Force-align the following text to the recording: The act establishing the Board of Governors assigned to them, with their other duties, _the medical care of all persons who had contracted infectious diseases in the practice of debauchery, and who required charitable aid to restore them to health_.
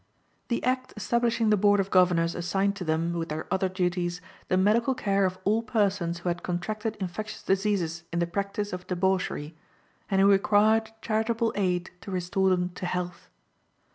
The 0.47 0.63
act 0.63 0.95
establishing 0.97 1.51
the 1.51 1.57
Board 1.57 1.79
of 1.79 1.91
Governors 1.91 2.33
assigned 2.33 2.75
to 2.77 2.83
them, 2.83 3.13
with 3.13 3.29
their 3.29 3.45
other 3.53 3.69
duties, 3.69 4.19
_the 4.49 4.59
medical 4.59 4.95
care 4.95 5.25
of 5.25 5.37
all 5.43 5.61
persons 5.61 6.17
who 6.17 6.29
had 6.29 6.41
contracted 6.41 6.95
infectious 6.95 7.43
diseases 7.43 8.01
in 8.11 8.17
the 8.17 8.25
practice 8.25 8.73
of 8.73 8.87
debauchery, 8.87 9.55
and 10.09 10.19
who 10.19 10.27
required 10.27 10.89
charitable 11.03 11.53
aid 11.55 11.91
to 12.01 12.09
restore 12.09 12.49
them 12.49 12.69
to 12.69 12.87
health_. 12.87 13.27